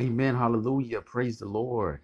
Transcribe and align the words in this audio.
Amen. 0.00 0.34
Hallelujah. 0.34 1.02
Praise 1.02 1.40
the 1.40 1.46
Lord. 1.46 2.00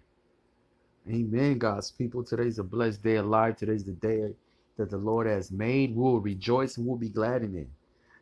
Amen, 1.08 1.56
God's 1.58 1.90
people. 1.90 2.22
Today's 2.22 2.58
a 2.58 2.64
blessed 2.64 3.02
day 3.02 3.16
alive. 3.16 3.56
Today's 3.56 3.84
the 3.84 3.92
day 3.92 4.34
that 4.76 4.90
the 4.90 4.98
Lord 4.98 5.26
has 5.26 5.50
made. 5.50 5.96
We 5.96 6.02
will 6.02 6.20
rejoice 6.20 6.76
and 6.76 6.86
we'll 6.86 6.98
be 6.98 7.08
glad 7.08 7.42
in 7.42 7.56
it. 7.56 7.68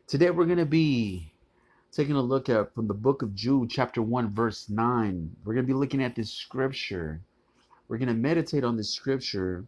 Today 0.07 0.29
we're 0.29 0.45
going 0.45 0.59
to 0.59 0.65
be 0.65 1.33
taking 1.91 2.15
a 2.15 2.21
look 2.21 2.47
at 2.47 2.73
from 2.73 2.87
the 2.87 2.93
book 2.93 3.21
of 3.21 3.35
Jude, 3.35 3.69
chapter 3.69 4.01
1, 4.01 4.33
verse 4.33 4.69
9. 4.69 5.35
We're 5.43 5.53
going 5.55 5.65
to 5.65 5.73
be 5.73 5.77
looking 5.77 6.03
at 6.03 6.15
this 6.15 6.31
scripture. 6.31 7.21
We're 7.89 7.97
going 7.97 8.07
to 8.07 8.13
meditate 8.13 8.63
on 8.63 8.77
this 8.77 8.91
scripture 8.91 9.65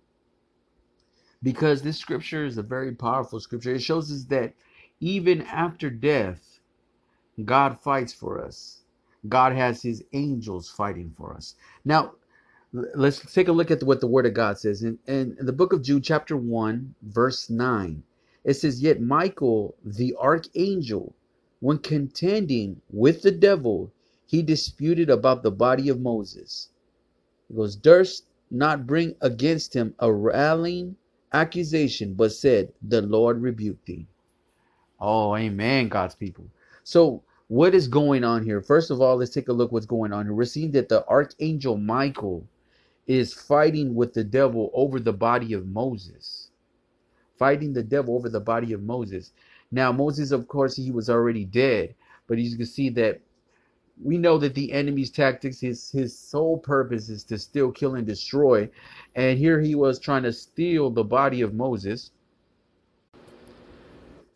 because 1.44 1.82
this 1.82 1.98
scripture 1.98 2.46
is 2.46 2.58
a 2.58 2.64
very 2.64 2.94
powerful 2.94 3.42
scripture. 3.42 3.76
It 3.76 3.82
shows 3.82 4.12
us 4.12 4.24
that 4.26 4.54
even 5.02 5.42
after 5.42 5.90
death, 5.90 6.60
God 7.44 7.80
fights 7.82 8.14
for 8.14 8.42
us. 8.44 8.84
God 9.28 9.54
has 9.54 9.82
his 9.82 10.04
angels 10.14 10.70
fighting 10.70 11.14
for 11.18 11.34
us. 11.34 11.56
Now, 11.84 12.14
let's 12.72 13.34
take 13.34 13.48
a 13.48 13.52
look 13.52 13.72
at 13.72 13.84
what 13.84 14.02
the 14.02 14.08
word 14.08 14.26
of 14.26 14.34
God 14.34 14.60
says. 14.60 14.84
In, 14.84 15.00
in, 15.08 15.38
the 15.40 15.54
book 15.54 15.74
of 15.74 15.82
Jude, 15.82 16.04
chapter 16.04 16.38
1, 16.38 16.96
verse 17.02 17.50
9, 17.50 18.04
it 18.44 18.54
says, 18.54 18.82
Yet 18.82 19.02
Michael, 19.02 19.76
the 19.84 20.16
archangel, 20.20 21.14
when 21.60 21.80
contending 21.80 22.82
with 22.90 23.22
the 23.22 23.32
devil, 23.32 23.92
he 24.26 24.42
disputed 24.42 25.10
about 25.10 25.44
the 25.44 25.52
body 25.52 25.90
of 25.90 26.00
Moses. 26.00 26.70
He 27.48 27.56
goes, 27.56 27.76
Durst 27.76 28.26
not 28.52 28.86
bring 28.86 29.16
against 29.22 29.74
him 29.74 29.96
a 30.00 30.12
rallying 30.12 30.96
accusation, 31.34 32.14
but 32.14 32.32
said, 32.32 32.72
The 32.82 33.02
Lord 33.02 33.42
rebuked 33.42 33.86
thee. 33.86 34.08
Oh, 35.00 35.36
amen, 35.36 35.90
God's 35.90 36.16
people. 36.16 36.46
So 36.84 37.24
what 37.48 37.74
is 37.74 37.88
going 37.88 38.24
on 38.24 38.44
here? 38.44 38.62
First 38.62 38.92
of 38.92 39.02
all, 39.02 39.18
let's 39.18 39.32
take 39.32 39.48
a 39.48 39.54
look 39.54 39.72
what's 39.72 39.86
going 39.86 40.12
on 40.12 40.26
here. 40.26 40.34
We're 40.34 40.46
seeing 40.46 40.72
that 40.72 40.90
the 40.90 41.06
archangel 41.08 41.78
Michael 41.78 42.48
is 43.08 43.34
fighting 43.34 43.96
with 43.96 44.14
the 44.14 44.24
devil 44.24 44.70
over 44.74 45.00
the 45.00 45.14
body 45.14 45.54
of 45.54 45.68
Moses. 45.68 46.52
Fighting 47.40 47.72
the 47.74 47.84
devil 47.84 48.16
over 48.16 48.30
the 48.30 48.40
body 48.40 48.74
of 48.74 48.84
Moses. 48.84 49.32
Now, 49.72 49.92
Moses, 49.92 50.32
of 50.32 50.48
course, 50.48 50.76
he 50.76 50.92
was 50.92 51.10
already 51.10 51.46
dead, 51.46 51.96
but 52.28 52.38
you 52.38 52.56
can 52.58 52.66
see 52.66 52.90
that 52.90 53.22
we 54.02 54.18
know 54.18 54.38
that 54.38 54.54
the 54.54 54.72
enemy's 54.74 55.10
tactics, 55.10 55.60
his 55.60 55.90
his 55.90 56.18
sole 56.18 56.58
purpose 56.58 57.10
is 57.10 57.24
to 57.26 57.38
steal, 57.38 57.72
kill, 57.72 57.96
and 57.96 58.06
destroy. 58.06 58.70
And 59.16 59.40
here 59.40 59.60
he 59.60 59.74
was 59.74 60.00
trying 60.00 60.24
to 60.24 60.34
steal 60.34 60.90
the 60.90 61.04
body 61.04 61.42
of 61.42 61.54
Moses 61.54 62.12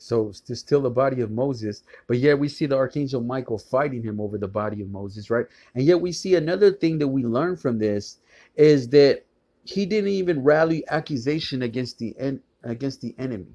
so 0.02 0.32
steal 0.32 0.82
the 0.82 0.90
body 0.90 1.22
of 1.22 1.32
Moses, 1.32 1.84
but 2.08 2.18
yet 2.18 2.40
we 2.40 2.48
see 2.50 2.66
the 2.66 2.78
archangel 2.78 3.22
Michael 3.22 3.60
fighting 3.60 4.04
him 4.04 4.20
over 4.20 4.38
the 4.38 4.48
body 4.48 4.82
of 4.82 4.90
Moses, 4.90 5.30
right? 5.30 5.46
And 5.76 5.86
yet 5.86 6.02
we 6.02 6.12
see 6.12 6.36
another 6.36 6.72
thing 6.72 6.98
that 7.00 7.08
we 7.08 7.24
learn 7.24 7.56
from 7.56 7.80
this 7.80 8.18
is 8.56 8.90
that 8.90 9.24
he 9.64 9.86
didn't 9.86 10.10
even 10.10 10.44
rally 10.44 10.84
accusation 10.90 11.62
against 11.62 12.00
the 12.00 12.16
en- 12.18 12.42
against 12.64 13.02
the 13.02 13.16
enemy. 13.20 13.54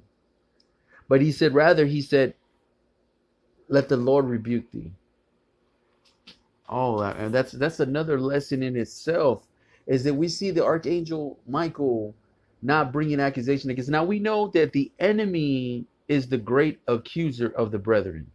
But 1.08 1.20
he 1.20 1.32
said 1.32 1.54
rather 1.54 1.86
he 1.86 2.02
said 2.02 2.34
let 3.68 3.88
the 3.88 3.96
Lord 3.96 4.26
rebuke 4.26 4.70
thee. 4.70 4.92
Oh, 6.68 7.00
and 7.00 7.34
that's 7.34 7.52
that's 7.52 7.80
another 7.80 8.20
lesson 8.20 8.62
in 8.62 8.76
itself 8.76 9.46
is 9.86 10.04
that 10.04 10.14
we 10.14 10.28
see 10.28 10.50
the 10.50 10.64
archangel 10.64 11.38
Michael 11.48 12.14
not 12.62 12.92
bringing 12.92 13.20
accusation 13.20 13.70
against. 13.70 13.90
Now 13.90 14.04
we 14.04 14.18
know 14.20 14.48
that 14.48 14.72
the 14.72 14.92
enemy 14.98 15.86
is 16.08 16.28
the 16.28 16.38
great 16.38 16.80
accuser 16.86 17.48
of 17.48 17.70
the 17.70 17.78
brethren. 17.78 18.30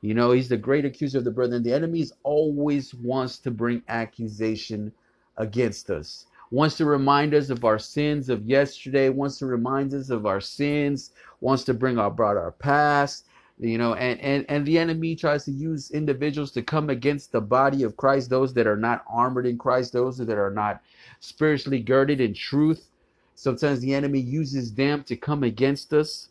You 0.00 0.12
know, 0.12 0.32
he's 0.32 0.48
the 0.48 0.56
great 0.56 0.84
accuser 0.84 1.18
of 1.18 1.24
the 1.24 1.30
brethren. 1.30 1.62
The 1.62 1.72
enemy 1.72 2.04
always 2.22 2.94
wants 2.94 3.38
to 3.38 3.50
bring 3.50 3.82
accusation 3.88 4.92
against 5.38 5.90
us, 5.90 6.26
wants 6.50 6.76
to 6.76 6.84
remind 6.84 7.34
us 7.34 7.48
of 7.48 7.64
our 7.64 7.78
sins 7.78 8.28
of 8.28 8.46
yesterday, 8.46 9.08
wants 9.08 9.38
to 9.38 9.46
remind 9.46 9.94
us 9.94 10.10
of 10.10 10.26
our 10.26 10.40
sins, 10.40 11.12
wants 11.40 11.64
to 11.64 11.74
bring 11.74 11.96
about 11.96 12.36
our 12.36 12.52
past, 12.52 13.26
you 13.58 13.78
know, 13.78 13.94
and, 13.94 14.20
and, 14.20 14.44
and 14.48 14.66
the 14.66 14.78
enemy 14.78 15.14
tries 15.14 15.44
to 15.44 15.52
use 15.52 15.90
individuals 15.92 16.50
to 16.52 16.62
come 16.62 16.90
against 16.90 17.32
the 17.32 17.40
body 17.40 17.82
of 17.82 17.96
Christ, 17.96 18.28
those 18.28 18.52
that 18.54 18.66
are 18.66 18.76
not 18.76 19.04
armored 19.08 19.46
in 19.46 19.56
Christ, 19.56 19.92
those 19.92 20.18
that 20.18 20.36
are 20.36 20.50
not 20.50 20.82
spiritually 21.20 21.80
girded 21.80 22.20
in 22.20 22.34
truth. 22.34 22.90
Sometimes 23.36 23.80
the 23.80 23.94
enemy 23.94 24.20
uses 24.20 24.74
them 24.74 25.02
to 25.04 25.16
come 25.16 25.44
against 25.44 25.92
us 25.92 26.28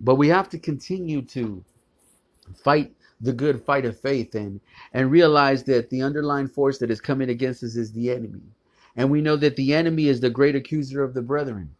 but 0.00 0.16
we 0.16 0.28
have 0.28 0.48
to 0.50 0.58
continue 0.58 1.22
to 1.22 1.64
fight 2.54 2.94
the 3.20 3.32
good 3.32 3.62
fight 3.64 3.84
of 3.84 3.98
faith 3.98 4.34
and 4.34 4.60
and 4.92 5.10
realize 5.10 5.64
that 5.64 5.90
the 5.90 6.02
underlying 6.02 6.48
force 6.48 6.78
that 6.78 6.90
is 6.90 7.00
coming 7.00 7.30
against 7.30 7.62
us 7.64 7.76
is 7.76 7.92
the 7.92 8.10
enemy. 8.10 8.42
And 8.96 9.10
we 9.10 9.20
know 9.22 9.36
that 9.36 9.56
the 9.56 9.74
enemy 9.74 10.08
is 10.08 10.20
the 10.20 10.30
great 10.30 10.56
accuser 10.56 11.02
of 11.02 11.14
the 11.14 11.22
brethren. 11.22 11.70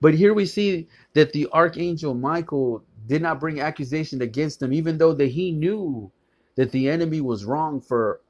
But 0.00 0.14
here 0.14 0.34
we 0.34 0.46
see 0.46 0.88
that 1.14 1.32
the 1.32 1.48
archangel 1.52 2.14
Michael 2.14 2.84
did 3.06 3.22
not 3.22 3.40
bring 3.40 3.60
accusation 3.60 4.22
against 4.22 4.60
them, 4.60 4.72
even 4.72 4.98
though 4.98 5.14
that 5.14 5.28
he 5.28 5.52
knew 5.52 6.10
that 6.56 6.72
the 6.72 6.88
enemy 6.88 7.20
was 7.20 7.44
wrong 7.44 7.80
for 7.80 8.20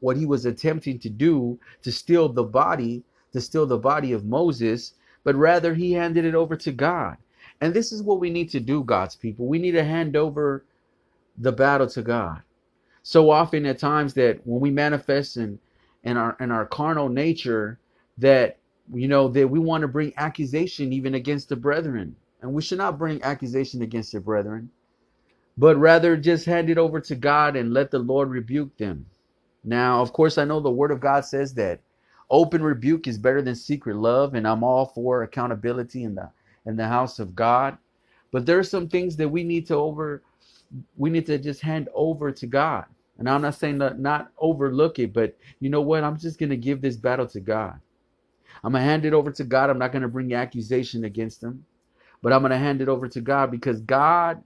what 0.00 0.16
he 0.16 0.26
was 0.26 0.46
attempting 0.46 0.98
to 1.00 1.10
do 1.10 1.58
to 1.82 1.92
steal 1.92 2.28
the 2.28 2.44
body, 2.44 3.04
to 3.32 3.40
steal 3.40 3.66
the 3.66 3.78
body 3.78 4.12
of 4.12 4.24
Moses, 4.24 4.94
but 5.24 5.36
rather 5.36 5.74
he 5.74 5.92
handed 5.92 6.24
it 6.24 6.34
over 6.34 6.56
to 6.56 6.72
God. 6.72 7.16
And 7.62 7.72
this 7.72 7.92
is 7.92 8.02
what 8.02 8.18
we 8.18 8.28
need 8.28 8.50
to 8.50 8.58
do, 8.60 8.82
God's 8.82 9.14
people. 9.14 9.46
We 9.46 9.60
need 9.60 9.70
to 9.70 9.84
hand 9.84 10.16
over 10.16 10.64
the 11.38 11.52
battle 11.52 11.86
to 11.90 12.02
God. 12.02 12.42
So 13.04 13.30
often 13.30 13.66
at 13.66 13.78
times 13.78 14.14
that 14.14 14.40
when 14.44 14.58
we 14.58 14.72
manifest 14.72 15.36
in, 15.36 15.60
in 16.02 16.16
our 16.16 16.36
in 16.40 16.50
our 16.50 16.66
carnal 16.66 17.08
nature, 17.08 17.78
that 18.18 18.58
you 18.92 19.06
know 19.06 19.28
that 19.28 19.48
we 19.48 19.60
want 19.60 19.82
to 19.82 19.88
bring 19.88 20.12
accusation 20.16 20.92
even 20.92 21.14
against 21.14 21.50
the 21.50 21.54
brethren. 21.54 22.16
And 22.40 22.52
we 22.52 22.62
should 22.62 22.78
not 22.78 22.98
bring 22.98 23.22
accusation 23.22 23.80
against 23.80 24.10
the 24.10 24.18
brethren, 24.18 24.68
but 25.56 25.76
rather 25.76 26.16
just 26.16 26.46
hand 26.46 26.68
it 26.68 26.78
over 26.78 26.98
to 27.02 27.14
God 27.14 27.54
and 27.54 27.72
let 27.72 27.92
the 27.92 28.00
Lord 28.00 28.28
rebuke 28.30 28.76
them. 28.76 29.06
Now, 29.62 30.02
of 30.02 30.12
course, 30.12 30.36
I 30.36 30.44
know 30.44 30.58
the 30.58 30.68
word 30.68 30.90
of 30.90 30.98
God 30.98 31.24
says 31.24 31.54
that 31.54 31.78
open 32.28 32.60
rebuke 32.60 33.06
is 33.06 33.18
better 33.18 33.40
than 33.40 33.54
secret 33.54 33.94
love, 33.94 34.34
and 34.34 34.48
I'm 34.48 34.64
all 34.64 34.86
for 34.86 35.22
accountability 35.22 36.02
and 36.02 36.16
the 36.16 36.30
in 36.66 36.76
the 36.76 36.86
house 36.88 37.18
of 37.18 37.34
God. 37.34 37.78
But 38.32 38.46
there 38.46 38.58
are 38.58 38.64
some 38.64 38.88
things 38.88 39.16
that 39.16 39.28
we 39.28 39.44
need 39.44 39.66
to 39.68 39.76
over 39.76 40.22
we 40.96 41.10
need 41.10 41.26
to 41.26 41.38
just 41.38 41.60
hand 41.60 41.88
over 41.94 42.32
to 42.32 42.46
God. 42.46 42.86
And 43.18 43.28
I'm 43.28 43.42
not 43.42 43.54
saying 43.56 43.78
that 43.78 44.00
not 44.00 44.32
overlook 44.38 44.98
it, 44.98 45.12
but 45.12 45.36
you 45.60 45.70
know 45.70 45.82
what? 45.82 46.04
I'm 46.04 46.18
just 46.18 46.38
gonna 46.38 46.56
give 46.56 46.80
this 46.80 46.96
battle 46.96 47.26
to 47.28 47.40
God. 47.40 47.78
I'm 48.64 48.72
gonna 48.72 48.84
hand 48.84 49.04
it 49.04 49.14
over 49.14 49.30
to 49.32 49.44
God. 49.44 49.70
I'm 49.70 49.78
not 49.78 49.92
gonna 49.92 50.08
bring 50.08 50.34
accusation 50.34 51.04
against 51.04 51.42
him, 51.42 51.64
but 52.22 52.32
I'm 52.32 52.42
gonna 52.42 52.58
hand 52.58 52.82
it 52.82 52.88
over 52.88 53.08
to 53.08 53.20
God 53.20 53.50
because 53.50 53.80
God 53.82 54.42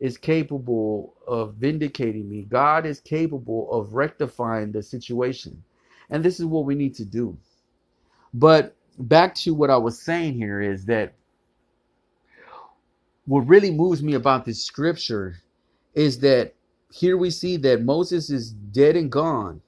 is 0.00 0.18
capable 0.18 1.14
of 1.26 1.54
vindicating 1.56 2.28
me. 2.28 2.42
God 2.42 2.86
is 2.86 3.00
capable 3.00 3.70
of 3.72 3.94
rectifying 3.94 4.72
the 4.72 4.82
situation. 4.82 5.62
And 6.10 6.24
this 6.24 6.40
is 6.40 6.46
what 6.46 6.66
we 6.66 6.74
need 6.74 6.94
to 6.96 7.04
do. 7.04 7.38
But 8.34 8.76
back 8.98 9.34
to 9.36 9.54
what 9.54 9.70
I 9.70 9.76
was 9.76 10.00
saying 10.00 10.34
here 10.34 10.60
is 10.60 10.84
that 10.86 11.14
what 13.26 13.48
really 13.48 13.70
moves 13.70 14.02
me 14.02 14.14
about 14.14 14.44
this 14.44 14.64
scripture 14.64 15.36
is 15.94 16.20
that 16.20 16.54
here 16.92 17.16
we 17.16 17.30
see 17.30 17.56
that 17.58 17.82
Moses 17.82 18.30
is 18.30 18.50
dead 18.50 18.96
and 18.96 19.10
gone, 19.10 19.60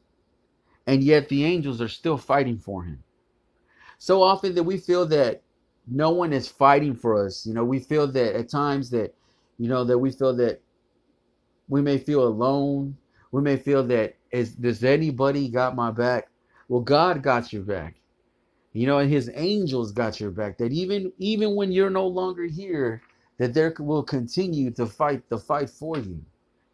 and 0.86 1.02
yet 1.02 1.28
the 1.28 1.44
angels 1.44 1.80
are 1.80 1.88
still 1.88 2.16
fighting 2.16 2.58
for 2.58 2.82
him. 2.84 3.02
So 3.98 4.22
often 4.22 4.54
that 4.56 4.64
we 4.64 4.78
feel 4.78 5.06
that 5.06 5.42
no 5.86 6.10
one 6.10 6.32
is 6.32 6.48
fighting 6.48 6.94
for 6.94 7.24
us. 7.24 7.46
You 7.46 7.54
know, 7.54 7.64
we 7.64 7.78
feel 7.78 8.06
that 8.08 8.34
at 8.34 8.48
times 8.48 8.90
that, 8.90 9.14
you 9.58 9.68
know, 9.68 9.84
that 9.84 9.98
we 9.98 10.10
feel 10.10 10.34
that 10.36 10.60
we 11.68 11.82
may 11.82 11.98
feel 11.98 12.24
alone. 12.24 12.96
We 13.30 13.42
may 13.42 13.56
feel 13.56 13.84
that 13.84 14.16
is 14.30 14.54
does 14.54 14.82
anybody 14.84 15.48
got 15.48 15.76
my 15.76 15.90
back? 15.90 16.28
Well, 16.68 16.80
God 16.80 17.22
got 17.22 17.52
your 17.52 17.62
back. 17.62 17.96
You 18.72 18.86
know, 18.86 18.98
and 18.98 19.10
his 19.10 19.30
angels 19.34 19.92
got 19.92 20.18
your 20.18 20.30
back. 20.30 20.58
That 20.58 20.72
even 20.72 21.12
even 21.18 21.54
when 21.54 21.72
you're 21.72 21.90
no 21.90 22.06
longer 22.06 22.44
here, 22.44 23.02
that 23.42 23.54
there 23.54 23.74
will 23.80 24.04
continue 24.04 24.70
to 24.70 24.86
fight 24.86 25.28
the 25.28 25.36
fight 25.36 25.68
for 25.68 25.98
you. 25.98 26.24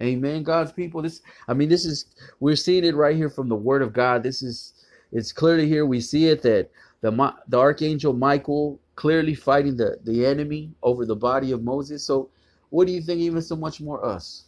Amen. 0.03 0.43
God's 0.43 0.71
people. 0.71 1.01
This, 1.01 1.23
I 1.49 1.55
mean, 1.55 1.71
this 1.71 1.87
is 1.87 2.05
we're 2.41 2.57
seeing 2.57 2.85
it 2.85 2.95
right 2.95 3.17
here 3.17 3.31
from 3.31 3.49
the 3.49 3.57
Word 3.57 3.81
of 3.81 3.95
God. 3.95 4.23
This 4.23 4.43
is 4.43 4.75
it's 5.11 5.33
clearly 5.33 5.67
here. 5.67 5.87
We 5.87 6.03
see 6.03 6.27
it 6.29 6.43
that 6.43 6.71
the 7.01 7.11
the 7.49 7.59
archangel 7.59 8.13
Michael 8.13 8.79
clearly 8.97 9.35
fighting 9.35 9.79
the 9.79 9.97
the 10.05 10.27
enemy 10.27 10.75
over 10.83 11.07
the 11.07 11.17
body 11.17 11.53
of 11.53 11.63
Moses. 11.63 12.05
So, 12.05 12.29
what 12.69 12.87
do 12.87 12.93
you 12.93 13.01
think? 13.01 13.21
Even 13.21 13.41
so 13.41 13.57
much 13.57 13.81
more 13.81 14.05
us, 14.05 14.45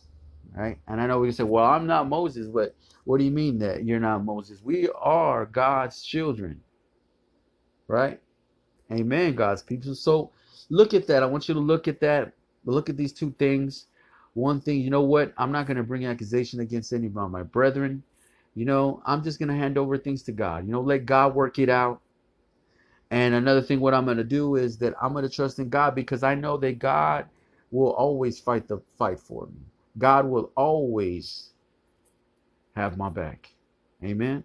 right? 0.55 0.77
And 0.89 1.01
I 1.01 1.07
know 1.07 1.21
we 1.21 1.29
can 1.29 1.37
say, 1.37 1.45
"Well, 1.45 1.65
I'm 1.65 1.87
not 1.87 2.07
Moses," 2.07 2.49
but 2.49 2.77
what 3.05 3.17
do 3.17 3.25
you 3.25 3.31
mean 3.31 3.59
that 3.61 3.87
you're 3.87 3.99
not 3.99 4.27
Moses? 4.27 4.61
We 4.63 4.91
are 4.91 5.47
God's 5.47 6.03
children, 6.03 6.61
right? 7.89 8.21
Amen. 8.93 9.35
God's 9.35 9.63
people. 9.63 9.95
So 9.95 10.33
look 10.71 10.95
at 10.95 11.09
that. 11.09 11.25
I 11.25 11.27
want 11.27 11.49
you 11.49 11.55
to 11.55 11.61
look 11.61 11.89
at 11.89 12.01
that. 12.03 12.35
Look 12.67 12.91
at 12.91 12.99
these 12.99 13.15
two 13.15 13.33
things. 13.39 13.89
one 14.35 14.61
thing, 14.63 14.81
you 14.83 14.91
know 14.91 15.03
what? 15.03 15.35
I'm 15.39 15.53
not 15.53 15.67
going 15.67 15.79
to 15.79 15.85
bring 15.85 16.07
accusation 16.07 16.61
against 16.61 16.93
any 16.95 17.09
of 17.09 17.15
my 17.15 17.45
brethren. 17.45 18.05
You 18.57 18.67
know, 18.67 19.03
I'm 19.07 19.25
just 19.25 19.41
going 19.41 19.51
to 19.51 19.57
hand 19.57 19.79
over 19.79 19.99
things 19.99 20.25
to 20.25 20.33
God. 20.33 20.67
You 20.67 20.73
know, 20.73 20.83
let 20.83 21.07
God 21.07 21.37
work 21.37 21.59
it 21.61 21.71
out. 21.71 22.03
And 23.11 23.35
another 23.35 23.63
thing, 23.63 23.81
what 23.81 23.95
I'm 23.95 24.07
going 24.07 24.19
to 24.19 24.25
do 24.25 24.57
is 24.57 24.79
that 24.79 24.95
I'm 25.03 25.13
going 25.15 25.25
to 25.25 25.31
trust 25.31 25.61
in 25.61 25.71
God 25.71 25.97
because 25.97 26.25
I 26.25 26.37
know 26.37 26.59
that 26.59 26.79
God 26.81 27.27
will 27.73 27.93
always 27.93 28.41
fight 28.41 28.69
the 28.69 28.81
fight 28.99 29.21
for 29.21 29.47
me. 29.49 29.63
God 29.99 30.27
will 30.27 30.53
always 30.57 31.51
have 32.77 32.99
my 32.99 33.11
back. 33.11 33.53
Amen. 34.05 34.45